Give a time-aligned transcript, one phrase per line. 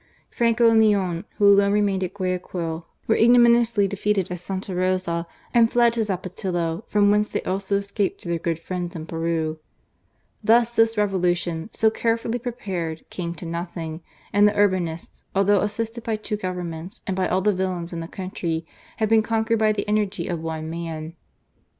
[0.31, 3.83] Franco and Leon, who alone remained at Guayaquil, were igno ONE AGAINST ALL.
[3.83, 4.73] 153 miniously defeated at Sta.
[4.73, 8.95] Rosa and fled to Xapo tillo, from whence they also escaped to their good friends
[8.95, 9.59] in Peru.
[10.43, 14.01] Thus this Revolution, so carefully prepared, came to nothing,
[14.33, 18.07] and the Urbinists, although assisted by two Governments and by all the villains in the
[18.07, 18.65] country,
[18.97, 21.13] had been conquered' by the energy of one man.